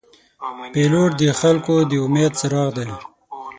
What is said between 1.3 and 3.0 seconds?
خلګو د امید څراغ دی.